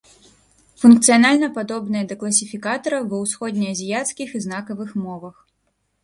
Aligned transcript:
Функцыянальна 0.83 1.49
падобныя 1.57 2.07
да 2.11 2.15
класіфікатараў 2.21 3.01
ва 3.11 3.19
ўсходне-азіяцкіх 3.25 4.29
і 4.39 4.41
знакавых 4.47 4.89
мовах. 5.03 5.35